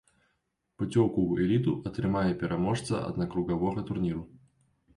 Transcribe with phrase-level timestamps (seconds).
[0.79, 4.29] Пуцёўку ў эліту атрымае пераможца аднакругавога турніру.